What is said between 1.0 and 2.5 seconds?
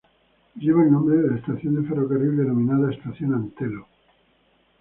de la estación de ferrocarril